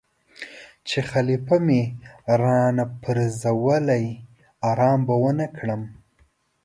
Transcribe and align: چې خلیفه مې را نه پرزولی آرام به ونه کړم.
چې 0.87 0.99
خلیفه 1.11 1.57
مې 1.65 1.81
را 2.41 2.59
نه 2.77 2.85
پرزولی 3.01 4.05
آرام 4.69 4.99
به 5.07 5.15
ونه 5.23 5.47
کړم. 5.57 5.81